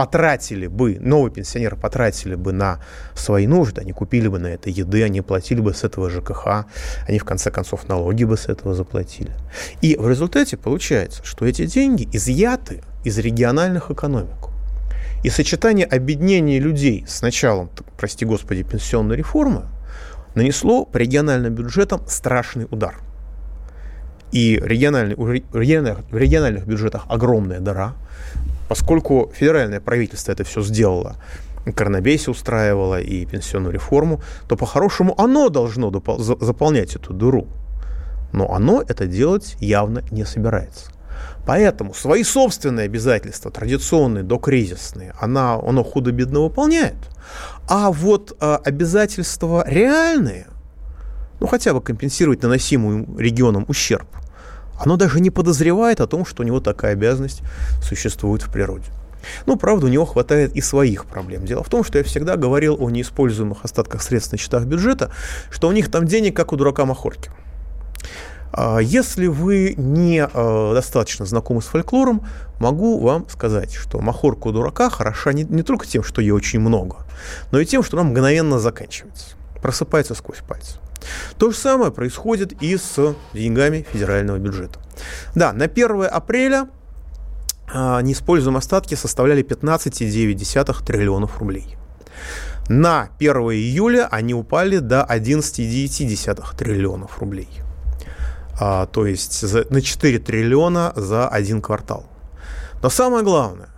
[0.00, 2.80] потратили бы, новые пенсионеры потратили бы на
[3.14, 6.64] свои нужды, они купили бы на это еды, они платили бы с этого ЖКХ,
[7.06, 9.30] они в конце концов налоги бы с этого заплатили.
[9.82, 14.48] И в результате получается, что эти деньги изъяты из региональных экономик.
[15.22, 19.64] И сочетание объединения людей с началом, прости господи, пенсионной реформы
[20.34, 22.94] нанесло по региональным бюджетам страшный удар.
[24.32, 27.96] И региональный, в региональных бюджетах огромная дыра,
[28.70, 31.16] поскольку федеральное правительство это все сделало,
[31.74, 37.48] Коронабейси устраивало и пенсионную реформу, то по-хорошему оно должно заполнять эту дыру.
[38.32, 40.92] Но оно это делать явно не собирается.
[41.44, 46.94] Поэтому свои собственные обязательства, традиционные, докризисные, она, оно худо-бедно выполняет.
[47.68, 50.46] А вот э, обязательства реальные,
[51.40, 54.06] ну хотя бы компенсировать наносимый регионам ущерб,
[54.80, 57.42] оно даже не подозревает о том, что у него такая обязанность
[57.82, 58.86] существует в природе.
[59.44, 61.44] Ну, правда, у него хватает и своих проблем.
[61.44, 65.12] Дело в том, что я всегда говорил о неиспользуемых остатках средств на счетах бюджета,
[65.50, 67.30] что у них там денег, как у дурака Махорки.
[68.52, 72.26] А если вы не э, достаточно знакомы с фольклором,
[72.58, 76.58] могу вам сказать, что махорка у дурака хороша не, не только тем, что ее очень
[76.58, 76.96] много,
[77.52, 80.78] но и тем, что она мгновенно заканчивается, просыпается сквозь пальцы.
[81.38, 84.78] То же самое происходит и с деньгами федерального бюджета.
[85.34, 86.68] Да, на 1 апреля
[87.72, 91.76] а, неиспользуемые остатки составляли 15,9 триллионов рублей.
[92.68, 97.48] На 1 июля они упали до 11,9 триллионов рублей.
[98.60, 102.06] А, то есть за, на 4 триллиона за один квартал.
[102.82, 103.69] Но самое главное,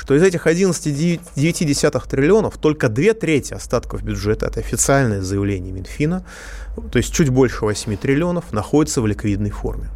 [0.00, 6.24] что из этих 11,9 триллионов только две трети остатков бюджета, это официальное заявление Минфина,
[6.90, 9.90] то есть чуть больше 8 триллионов, находится в ликвидной форме.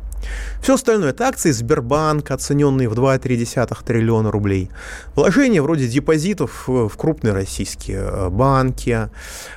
[0.60, 4.70] Все остальное– это акции Сбербанка, оцененные в 2,3 триллиона рублей.
[5.14, 9.08] Вложения вроде депозитов в крупные российские э, банки,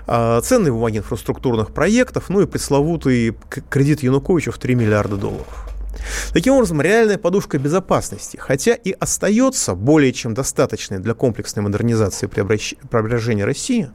[0.07, 3.35] э, ценные бумаги инфраструктурных проектов, ну и пресловутый
[3.69, 5.67] кредит Януковича в 3 миллиарда долларов.
[6.33, 13.45] Таким образом, реальная подушка безопасности, хотя и остается более чем достаточной для комплексной модернизации преображения
[13.45, 13.89] России,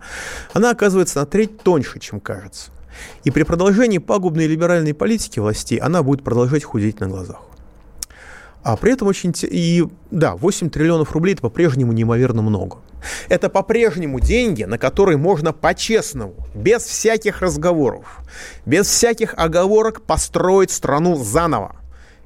[0.52, 2.70] она оказывается на треть тоньше, чем кажется.
[3.24, 7.40] И при продолжении пагубной либеральной политики властей она будет продолжать худеть на глазах.
[8.62, 9.34] А при этом очень...
[9.42, 12.78] И да, 8 триллионов рублей– это по-прежнему неимоверно много.
[13.28, 18.20] Это по-прежнему деньги, на которые можно по-честному, без всяких разговоров,
[18.64, 21.74] без всяких оговорок построить страну заново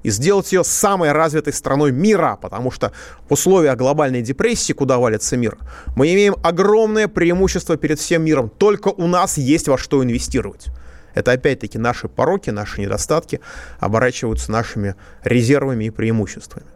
[0.06, 2.92] и сделать ее самой развитой страной мира, потому что
[3.28, 5.58] в условиях глобальной депрессии, куда валится мир,
[5.96, 8.48] мы имеем огромное преимущество перед всем миром.
[8.48, 10.66] Только у нас есть во что инвестировать.
[11.14, 13.40] Это опять-таки наши пороки, наши недостатки
[13.80, 16.66] оборачиваются нашими резервами и преимуществами.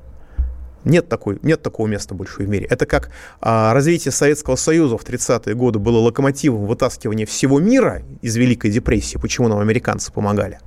[0.85, 2.67] Нет, такой, нет такого места больше в мире.
[2.69, 8.35] Это как а, развитие Советского Союза в 30-е годы было локомотивом вытаскивания всего мира из
[8.35, 9.19] Великой депрессии.
[9.19, 10.59] Почему нам американцы помогали?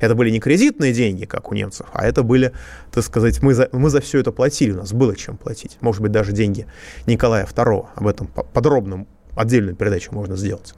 [0.00, 2.52] Это были не кредитные деньги, как у немцев, а это были,
[2.90, 5.76] так сказать, мы за, мы за все это платили, у нас было чем платить.
[5.80, 6.66] Может быть, даже деньги
[7.06, 7.86] Николая II.
[7.94, 10.74] Об этом подробно отдельную передачу можно сделать.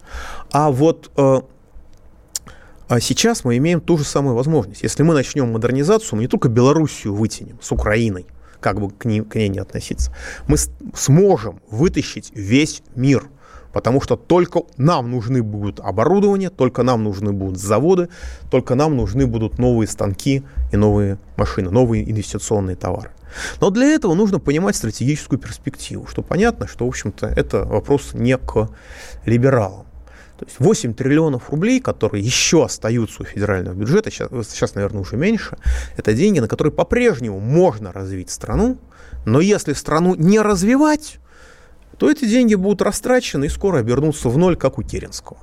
[0.50, 1.40] А вот э,
[2.88, 4.82] а сейчас мы имеем ту же самую возможность.
[4.82, 8.26] Если мы начнем модернизацию, мы не только Белоруссию вытянем с Украиной,
[8.60, 10.14] как бы к ней, к ней не относиться,
[10.46, 10.56] мы
[10.94, 13.28] сможем вытащить весь мир–
[13.72, 18.08] Потому что только нам нужны будут оборудование, только нам нужны будут заводы,
[18.50, 23.10] только нам нужны будут новые станки и новые машины, новые инвестиционные товары.
[23.60, 28.36] Но для этого нужно понимать стратегическую перспективу, что понятно, что, в общем-то, это вопрос не
[28.36, 28.68] к
[29.24, 29.86] либералам.
[30.38, 35.16] То есть 8 триллионов рублей, которые еще остаются у федерального бюджета, сейчас, сейчас, наверное, уже
[35.16, 35.56] меньше,
[35.96, 38.78] это деньги, на которые по-прежнему можно развить страну,
[39.24, 41.20] но если страну не развивать,
[42.02, 45.38] то эти деньги будут растрачены и скоро обернутся в ноль, как у Керенского.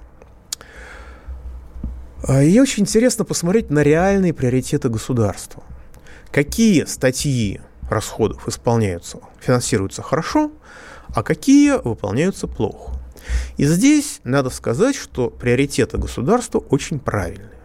[2.28, 5.64] А, и очень интересно посмотреть на реальные приоритеты государства.
[6.32, 10.52] Какие статьи расходов исполняются, финансируются хорошо,
[11.16, 12.92] а какие выполняются плохо.
[13.56, 17.58] И здесь надо сказать, что приоритеты государства очень правильные.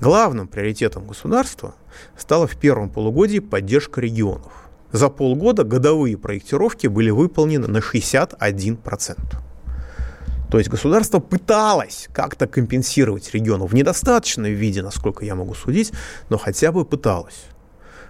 [0.00, 1.74] Главным приоритетом государства
[2.16, 4.50] стала в первом полугодии поддержка регионов–
[4.92, 9.16] за полгода годовые проектировки были выполнены на 61%.
[10.50, 15.92] То есть государство пыталось как-то компенсировать региону в недостаточном виде, насколько я могу судить,
[16.28, 17.44] но хотя бы пыталось.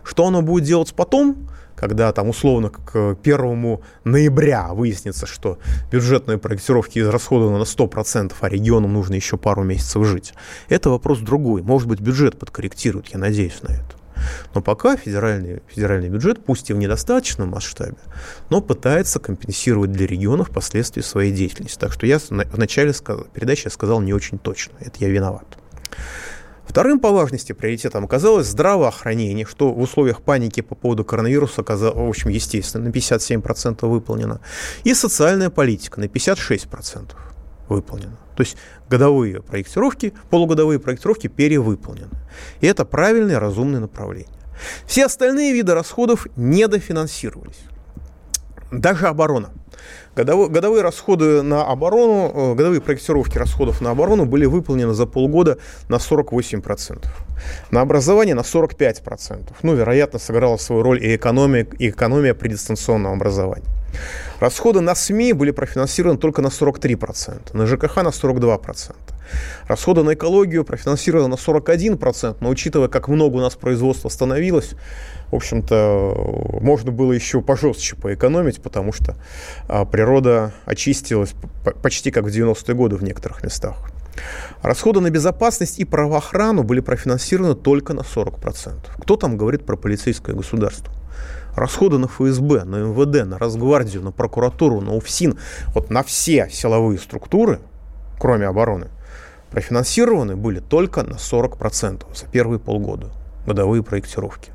[0.02, 5.58] Что оно будет делать потом, когда там условно к 1 ноября выяснится, что
[5.90, 10.32] бюджетные проектировки израсходованы на 100%, а регионам нужно еще пару месяцев жить.
[10.70, 11.62] Это вопрос другой.
[11.62, 13.99] Может быть, бюджет подкорректирует, я надеюсь на это.
[14.54, 17.96] Но пока федеральный, федеральный бюджет, пусть и в недостаточном масштабе,
[18.48, 21.78] но пытается компенсировать для регионов последствия своей деятельности.
[21.78, 22.92] Так что я в начале
[23.32, 24.74] передачи сказал не очень точно.
[24.80, 25.58] Это я виноват.
[26.70, 32.08] Вторым по важности приоритетом оказалось здравоохранение, что в условиях паники по поводу коронавируса оказалось, в
[32.08, 34.40] общем, естественно, на 57% выполнено.
[34.84, 37.16] И социальная политика на 56%
[37.68, 38.16] выполнено.
[38.40, 38.56] То есть
[38.88, 42.08] годовые проектировки, полугодовые проектировки перевыполнены.
[42.62, 44.32] И это правильное, разумное направление.
[44.86, 47.60] Все остальные виды расходов недофинансировались.
[48.72, 49.50] Даже оборона.
[50.16, 55.58] Годовые, расходы на оборону, э, годовые проектировки расходов на оборону были выполнены за полгода
[55.90, 57.12] на 48%.
[57.70, 59.40] На образование на 45%.
[59.62, 63.68] Ну, вероятно, сыграла свою роль и экономия, и экономия при дистанционном образовании.
[64.40, 68.94] Расходы на СМИ были профинансированы только на 43%, на ЖКХ на 42%.
[69.68, 74.70] Расходы на экологию профинансированы на 41%, но учитывая, как много у нас производства становилось,
[75.30, 79.14] в общем-то, можно было еще пожестче поэкономить, потому что
[79.68, 81.34] а, природа очистилась
[81.82, 83.76] почти как в 90-е годы в некоторых местах.
[84.62, 88.74] Расходы на безопасность и правоохрану были профинансированы только на 40%.
[89.00, 90.92] Кто там говорит про полицейское государство?
[91.54, 95.38] расходы на ФСБ, на МВД, на Росгвардию, на прокуратуру, на УФСИН,
[95.74, 97.60] вот на все силовые структуры,
[98.18, 98.88] кроме обороны,
[99.50, 103.10] профинансированы были только на 40% за первые полгода
[103.46, 104.52] годовые проектировки.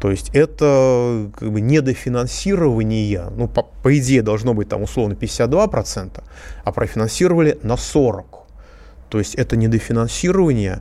[0.00, 6.22] То есть это как бы недофинансирование, ну, по, по идее, должно быть там условно 52%,
[6.64, 8.45] а профинансировали на 40%.
[9.08, 10.80] То есть это недофинансирование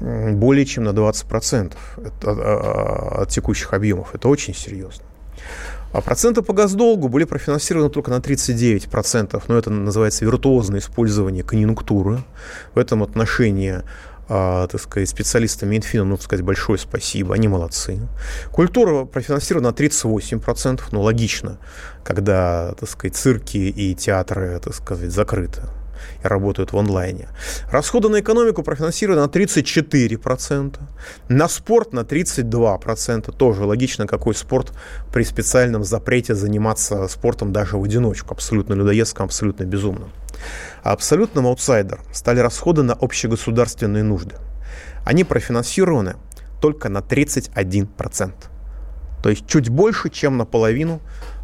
[0.00, 4.14] более чем на 20% от, от, от текущих объемов.
[4.14, 5.04] Это очень серьезно.
[5.92, 12.24] А проценты по госдолгу были профинансированы только на 39%, но это называется виртуозное использование конъюнктуры.
[12.74, 13.82] В этом отношении
[14.28, 18.00] а, так сказать, специалистам Минфина, ну, сказать, большое спасибо, они молодцы.
[18.50, 21.58] Культура профинансирована на 38%, ну, логично,
[22.02, 25.62] когда, так сказать, цирки и театры, так сказать, закрыты.
[26.22, 27.28] И работают в онлайне.
[27.70, 30.78] Расходы на экономику профинансированы на 34%,
[31.28, 33.36] на спорт на 32%.
[33.36, 34.72] Тоже логично, какой спорт
[35.12, 38.34] при специальном запрете заниматься спортом даже в одиночку.
[38.34, 40.10] Абсолютно людоедском, абсолютно безумным.
[40.82, 44.36] А абсолютным аутсайдером стали расходы на общегосударственные нужды.
[45.04, 46.16] Они профинансированы
[46.60, 48.32] только на 31%.
[49.22, 51.00] То есть чуть больше, чем наполовину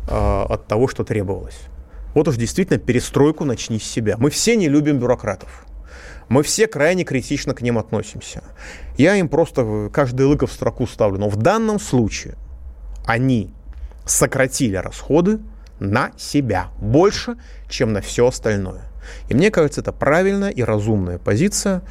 [0.09, 1.61] э, от того, что требовалось.
[2.15, 4.17] Вот уж действительно перестройку начни с себя.
[4.19, 5.67] Мы все не любим бюрократов.
[6.29, 8.43] Мы все крайне критично к ним относимся.
[8.97, 11.19] Я им просто каждый лыко в строку ставлю.
[11.19, 12.35] Но в данном случае
[13.05, 13.53] они
[14.07, 15.41] сократили расходы
[15.81, 17.37] на себя больше,
[17.69, 18.83] чем на все остальное.
[19.29, 21.83] И мне кажется, это правильная и разумная позиция.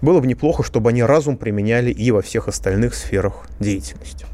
[0.00, 4.26] Было бы неплохо, чтобы они разум применяли и во всех остальных сферах деятельности.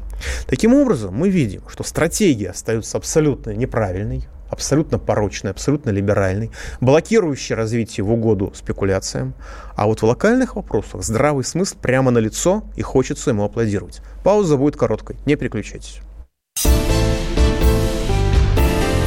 [0.47, 8.03] Таким образом, мы видим, что стратегия остается абсолютно неправильной, абсолютно порочной, абсолютно либеральной, блокирующей развитие
[8.03, 9.33] в угоду спекуляциям.
[9.75, 14.01] А вот в локальных вопросах здравый смысл прямо на лицо и хочется ему аплодировать.
[14.23, 15.99] Пауза будет короткой, не переключайтесь.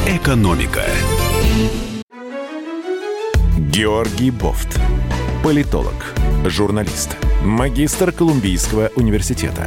[0.06, 0.82] Экономика.
[3.58, 4.78] Георгий Бофт.
[5.42, 6.14] Политолог,
[6.44, 9.66] журналист, магистр Колумбийского университета,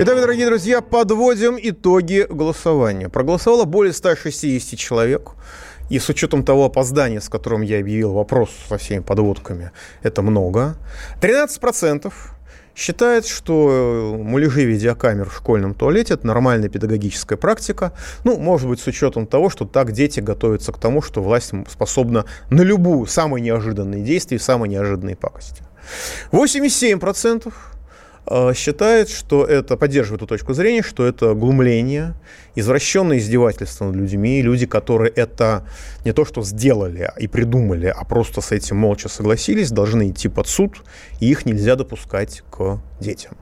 [0.00, 3.08] Итак, дорогие друзья, подводим итоги голосования.
[3.08, 5.32] Проголосовало более 160 человек.
[5.90, 9.72] И с учетом того опоздания, с которым я объявил вопрос со всеми подводками,
[10.04, 10.76] это много.
[11.20, 12.12] 13%
[12.76, 17.92] считает, что муляжи видеокамер в школьном туалете– это нормальная педагогическая практика.
[18.22, 22.24] Ну, может быть, с учетом того, что так дети готовятся к тому, что власть способна
[22.50, 25.64] на любую, самые неожиданные действия, самые неожиданные пакости.
[26.30, 27.77] 87% Э,
[28.54, 32.14] считает, что это, поддерживает эту точку зрения, что это глумление,
[32.54, 35.66] извращенное издевательство над людьми, люди, которые это
[36.04, 40.48] не то что сделали и придумали, а просто с этим молча согласились, должны идти под
[40.48, 40.82] суд,
[41.20, 43.36] и их нельзя допускать к детям.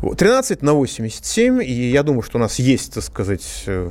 [0.00, 3.90] 13 на 87, и я думаю, что у нас есть, так сказать, э,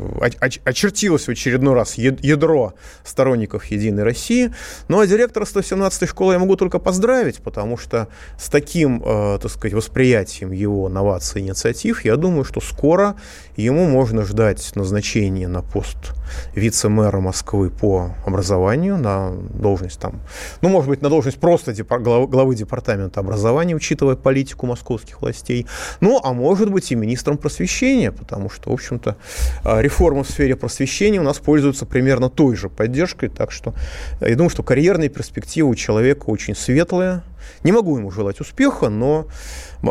[0.66, 4.52] очертилось в очередной раз ядро сторонников «Единой России».
[4.88, 8.08] Ну а директора 117-й школы я могу только поздравить, потому что
[8.40, 13.16] с таким, э, так сказать, восприятием его новаций и инициатив, я думаю, что скоро
[13.56, 16.16] ему можно ждать назначения на пост
[16.56, 20.22] вице-мэра Москвы по образованию, на должность там,
[20.62, 25.66] ну, может быть, на должность просто главы департамента образования, учитывая политику московских властей.
[26.02, 29.18] Ну, а может быть и министром просвещения, потому что, в общем-то,
[29.64, 33.74] а, реформа в сфере просвещения у нас пользуется примерно той же поддержкой, так что
[34.22, 37.24] я думаю, что карьерные перспективы у человека очень светлые.
[37.64, 39.28] Не могу ему желать успеха, но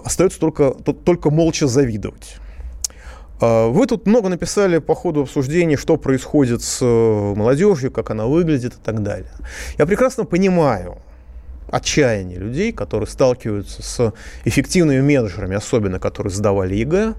[0.05, 2.37] остается только, только молча завидовать.
[3.41, 8.27] А, вы тут много написали по ходу обсуждения, что происходит с э, молодежью, как она
[8.27, 9.31] выглядит и так далее.
[9.79, 10.99] Я прекрасно понимаю,
[11.71, 14.13] отчаяние людей, которые сталкиваются с
[14.45, 17.15] эффективными менеджерами, особенно которые сдавали ЕГЭ,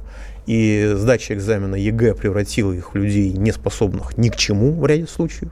[0.45, 5.51] и сдача экзамена ЕГЭ превратила их в людей, неспособных ни к чему в ряде случаев.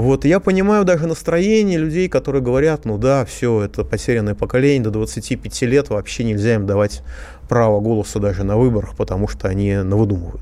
[0.00, 4.90] Вот, я понимаю даже настроение людей, которые говорят, ну да, все, это потерянное поколение, до
[4.90, 7.02] 25 лет вообще нельзя им давать
[7.50, 10.40] право голоса даже на выборах, потому что они навыдумывают.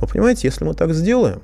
[0.00, 1.42] Но понимаете, если мы так сделаем,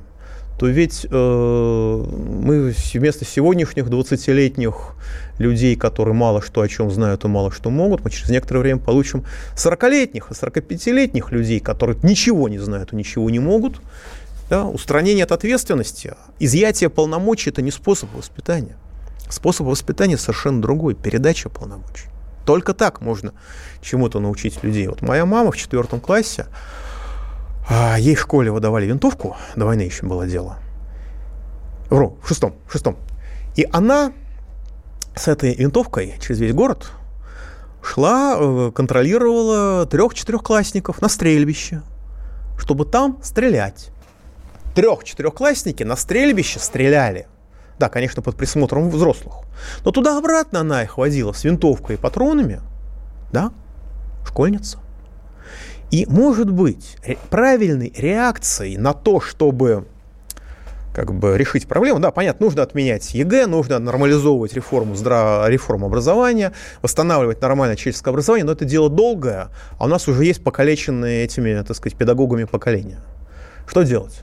[0.57, 4.95] то ведь э, мы вместо сегодняшних 20-летних
[5.39, 8.79] людей, которые мало что о чем знают и мало что могут, мы через некоторое время
[8.79, 9.25] получим
[9.57, 13.81] 40-летних и 45-летних людей, которые ничего не знают и ничего не могут.
[14.53, 14.67] Да?
[14.67, 18.77] Устранение от ответственности, изъятие полномочий– это не способ воспитания.
[19.31, 22.11] Способ воспитания совершенно другой– передача полномочий.
[22.45, 23.33] Только так можно
[23.81, 24.89] чему-то научить людей.
[24.89, 26.49] Вот моя мама в четвертом классе,
[27.67, 30.59] а, ей в школе выдавали винтовку, до войны еще было дело.
[31.89, 32.99] Вру, в шестом, в шестом.
[33.57, 34.13] И она
[35.17, 36.91] с этой винтовкой через весь город
[37.83, 41.81] шла, э, контролировала трех-четырехклассников на стрельбище,
[42.59, 43.92] чтобы там стрелять.
[44.75, 47.27] Трех-четырехклассники на стрельбище стреляли.
[47.79, 49.35] Да, конечно, под присмотром взрослых.
[49.85, 52.61] Но туда-обратно она их водила с винтовкой и патронами.
[53.33, 53.53] Да,
[54.27, 54.79] школьница.
[55.91, 56.97] И, может быть,
[57.29, 59.87] правильной реакцией на то, чтобы
[60.95, 62.01] как бы решить проблему.
[62.01, 66.53] Да, понятно, нужно отменять ЕГЭ, нужно нормализовывать реформу, здраво, реформу образования,
[66.83, 69.49] восстанавливать нормальное человеческое образование, но это дело долгое,
[69.79, 73.01] а у нас уже есть покалеченные этими, так сказать, педагогами поколения.
[73.67, 74.23] Что делать?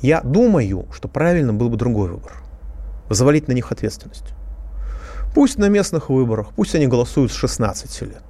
[0.00, 2.32] Я думаю, что правильно был бы другой выбор.
[3.10, 4.34] Завалить на них ответственность.
[5.34, 8.22] Пусть на местных выборах, пусть они голосуют с 16 лет.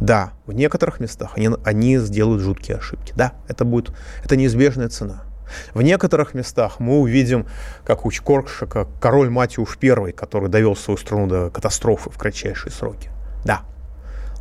[0.00, 3.12] Да, в некоторых местах они, они сделают жуткие ошибки.
[3.16, 3.92] Да, это будет,
[4.24, 5.24] это неизбежная цена.
[5.74, 7.46] В некоторых местах мы увидим,
[7.84, 13.10] как у Коркша, король Матиуш I, который довел свою страну до катастрофы в кратчайшие сроки.
[13.44, 13.62] Да.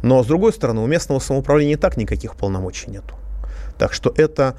[0.01, 3.15] Но, с другой стороны, у местного самоуправления и так никаких полномочий нету.
[3.77, 4.55] Так что это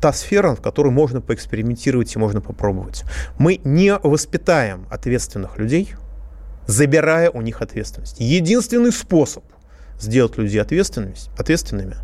[0.00, 3.04] та сфера, в которой можно поэкспериментировать и можно попробовать.
[3.38, 5.94] Мы не воспитаем ответственных людей,
[6.66, 8.16] забирая у них ответственность.
[8.18, 9.44] Единственный способ
[9.98, 11.96] сделать людей ответственными,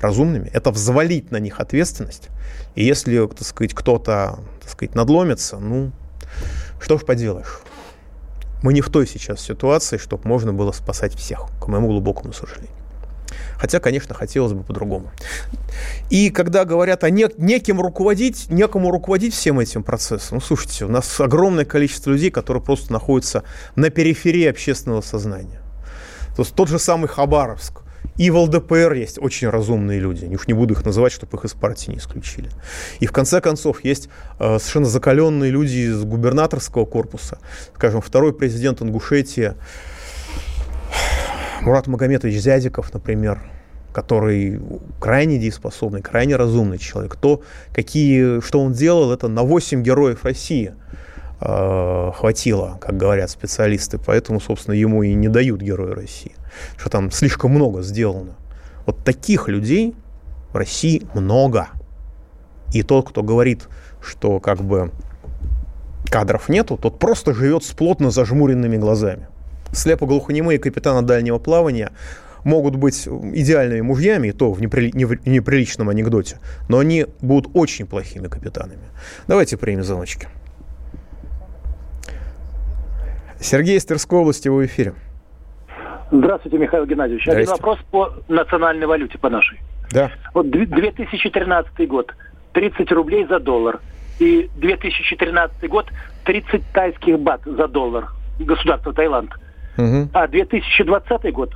[0.00, 2.28] разумными, это взвалить на них ответственность.
[2.74, 5.92] И если, так сказать, кто-то, так сказать, надломится, ну,
[6.80, 7.60] что ж поделаешь.
[8.62, 12.74] Мы не в той сейчас ситуации, чтобы можно было спасать всех, к моему глубокому сожалению.
[13.58, 15.10] Хотя, конечно, хотелось бы по-другому.
[16.10, 20.88] И когда говорят о не, неким руководить, некому руководить всем этим процессом, ну, слушайте, у
[20.88, 23.42] нас огромное количество людей, которые просто находятся
[23.76, 25.60] на периферии общественного сознания.
[26.36, 27.82] То есть тот же самый Хабаровск,
[28.18, 30.26] и в ЛДПР есть очень разумные люди.
[30.26, 32.50] Уж не буду их называть, чтобы их из партии не исключили.
[32.98, 34.08] И в конце концов есть
[34.40, 37.38] э, совершенно закаленные люди из губернаторского корпуса.
[37.76, 39.54] Скажем, второй президент Ингушетии
[41.68, 43.42] Мурат Магометович Зязиков, например,
[43.92, 44.58] который
[44.98, 47.16] крайне дееспособный, крайне разумный человек.
[47.16, 47.42] То,
[47.74, 50.74] какие, что он делал, это на 8 героев России
[51.42, 53.98] э, хватило, как говорят специалисты.
[53.98, 56.32] Поэтому, собственно, ему и не дают Героя России.
[56.78, 58.32] Что там слишком много сделано.
[58.86, 59.94] Вот таких людей
[60.54, 61.68] в России много.
[62.72, 63.68] И тот, кто говорит,
[64.00, 64.90] что как бы
[66.10, 69.28] кадров нету, тот просто живет с плотно зажмуренными глазами
[69.72, 71.92] слепо-глухонемые капитана дальнего плавания
[72.44, 74.92] могут быть идеальными мужьями, и то в непри...
[74.92, 76.38] неприличном анекдоте,
[76.68, 78.82] но они будут очень плохими капитанами.
[79.26, 80.28] Давайте примем звоночки.
[83.40, 84.94] Сергей из Тверской области, в эфире.
[86.10, 87.28] Здравствуйте, Михаил Геннадьевич.
[87.28, 89.60] Один вопрос по национальной валюте, по нашей.
[89.92, 90.10] Да.
[90.34, 92.12] Вот 2013 год,
[92.52, 93.80] 30 рублей за доллар.
[94.18, 95.86] И 2014 год,
[96.24, 98.08] 30 тайских бат за доллар.
[98.40, 99.30] Государство Таиланд.
[99.30, 99.40] Угу.
[100.12, 101.54] А 2020 год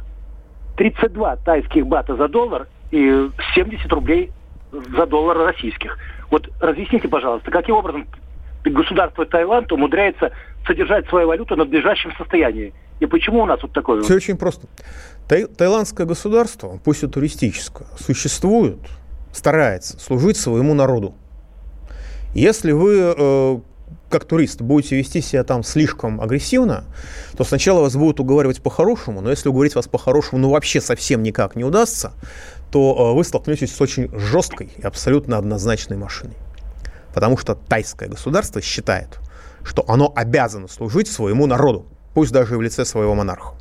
[0.76, 4.30] 32 тайских бата за доллар и 70 рублей
[4.72, 5.98] за доллар российских.
[6.30, 8.06] Вот разъясните, пожалуйста, каким образом
[8.64, 10.30] государство Таиланд умудряется
[10.66, 12.72] содержать свою валюту на надлежащем состоянии?
[13.00, 14.02] И почему у нас вот такое?
[14.02, 14.68] Все очень просто.
[15.28, 18.78] Тай- таиландское государство, пусть и туристическое, существует,
[19.32, 21.14] старается служить своему народу.
[22.34, 23.60] Если вы э,
[24.12, 26.84] как турист будете вести себя там слишком агрессивно,
[27.36, 31.56] то сначала вас будут уговаривать по-хорошему, но если уговорить вас по-хорошему, ну вообще совсем никак
[31.56, 32.12] не удастся,
[32.70, 36.36] то э, вы столкнетесь с очень жесткой и абсолютно однозначной машиной.
[37.14, 39.18] Потому что тайское государство считает,
[39.64, 43.54] что оно обязано служить своему народу, пусть даже и в лице своего монарха.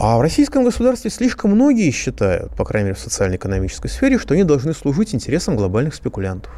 [0.00, 4.44] А в российском государстве слишком многие считают, по крайней мере в социально-экономической сфере, что они
[4.44, 6.50] должны служить интересам глобальных спекулянтов.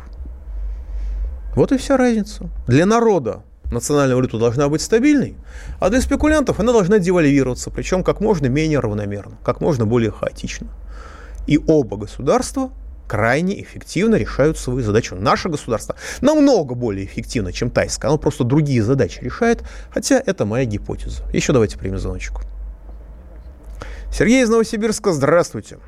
[1.55, 2.51] Вот и вся разница.
[2.67, 5.37] Для народа национальная валюта должна быть стабильной,
[5.81, 10.69] а для спекулянтов она должна девальвироваться, причем как можно менее равномерно, как можно более хаотично.
[11.47, 12.71] И оба государства
[13.07, 15.15] крайне эффективно решают свою задачу.
[15.15, 18.11] Наше государство намного более эффективно, чем тайское.
[18.11, 21.23] Оно просто другие задачи решает, хотя это моя гипотеза.
[21.33, 22.43] Еще давайте примем звоночку.
[24.11, 25.79] Сергей из Новосибирска, здравствуйте.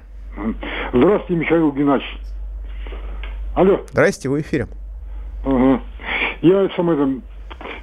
[0.93, 2.21] Здравствуйте, Михаил Геннадьевич.
[3.55, 3.87] Алло.
[3.91, 4.69] Здрасте, вы в эфире.
[5.47, 5.81] Ага.
[6.43, 7.21] Я самое,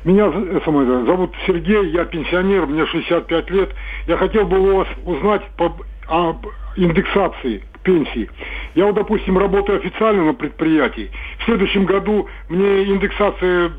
[0.03, 0.31] меня
[0.65, 3.69] самое, зовут Сергей, я пенсионер, мне 65 лет.
[4.05, 5.73] Я хотел бы у вас узнать по,
[6.07, 6.45] об
[6.75, 8.29] индексации пенсии.
[8.75, 11.09] Я вот, допустим, работаю официально на предприятии.
[11.39, 13.71] В следующем году мне индексация,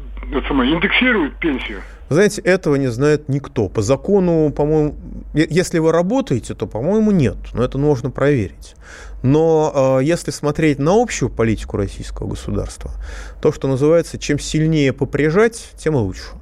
[0.49, 1.81] самое, индексируют пенсию.
[2.09, 3.69] Знаете, этого не знает никто.
[3.69, 4.95] По закону, по-моему,
[5.35, 7.37] если вы работаете, то, по-моему, нет.
[7.55, 8.77] Но это нужно проверить.
[9.25, 12.91] Но э, если смотреть на общую политику российского государства,
[13.41, 16.33] то, что называется, чем сильнее попряжать, тем лучше.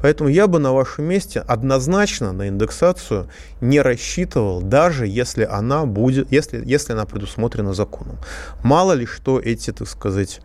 [0.00, 3.28] Поэтому я бы на вашем месте однозначно на индексацию
[3.60, 8.16] не рассчитывал, даже если она будет, если, если она предусмотрена законом.
[8.62, 10.40] Мало ли что эти, так сказать,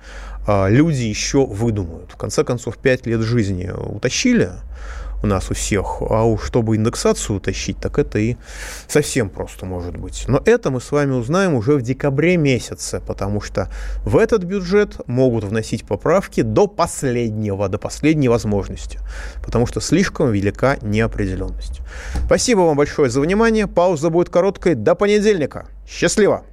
[0.45, 2.11] а, люди еще выдумают.
[2.11, 4.51] В конце концов, пять лет жизни утащили,
[5.21, 6.01] у нас у всех.
[6.01, 8.37] А уж чтобы индексацию утащить, так это и
[8.87, 10.25] совсем просто может быть.
[10.27, 13.69] Но это мы с вами узнаем уже в декабре месяце, потому что
[14.03, 18.99] в этот бюджет могут вносить поправки до последнего, до последней возможности,
[19.43, 21.81] потому что слишком велика неопределенность.
[22.25, 23.67] Спасибо вам большое за внимание.
[23.67, 24.75] Пауза будет короткой.
[24.75, 25.67] До понедельника.
[25.87, 26.43] Счастливо!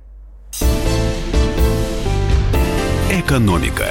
[3.10, 3.86] Экономика.